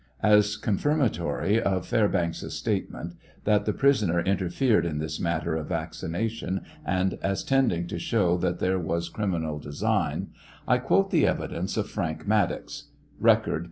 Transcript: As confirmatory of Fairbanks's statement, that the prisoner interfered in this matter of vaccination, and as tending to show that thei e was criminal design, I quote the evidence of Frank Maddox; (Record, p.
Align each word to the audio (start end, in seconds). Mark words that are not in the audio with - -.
As 0.23 0.57
confirmatory 0.57 1.61
of 1.61 1.85
Fairbanks's 1.85 2.55
statement, 2.55 3.13
that 3.43 3.65
the 3.65 3.71
prisoner 3.71 4.19
interfered 4.19 4.83
in 4.83 4.97
this 4.97 5.19
matter 5.19 5.55
of 5.55 5.67
vaccination, 5.67 6.61
and 6.83 7.19
as 7.21 7.43
tending 7.43 7.85
to 7.85 7.99
show 7.99 8.35
that 8.37 8.57
thei 8.57 8.71
e 8.71 8.75
was 8.77 9.09
criminal 9.09 9.59
design, 9.59 10.29
I 10.67 10.79
quote 10.79 11.11
the 11.11 11.27
evidence 11.27 11.77
of 11.77 11.87
Frank 11.87 12.25
Maddox; 12.27 12.85
(Record, 13.19 13.59
p. 13.59 13.59